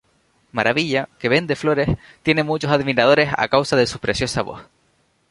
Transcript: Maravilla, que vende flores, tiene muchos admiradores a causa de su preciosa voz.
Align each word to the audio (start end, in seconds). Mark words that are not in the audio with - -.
Maravilla, 0.51 1.09
que 1.19 1.29
vende 1.29 1.55
flores, 1.55 1.87
tiene 2.23 2.41
muchos 2.41 2.71
admiradores 2.71 3.29
a 3.37 3.47
causa 3.49 3.75
de 3.75 3.85
su 3.85 3.99
preciosa 3.99 4.41
voz. 4.41 4.63